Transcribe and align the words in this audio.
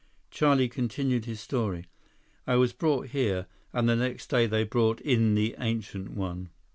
Charlie 0.31 0.67
continued 0.67 1.25
his 1.25 1.39
story. 1.41 1.85
"I 2.47 2.55
was 2.55 2.73
brought 2.73 3.09
here, 3.09 3.45
and 3.71 3.87
the 3.87 3.95
next 3.95 4.31
day, 4.31 4.47
they 4.47 4.63
brought 4.63 4.99
in 5.01 5.35
the 5.35 5.53
Ancient 5.59 6.09
One." 6.09 6.49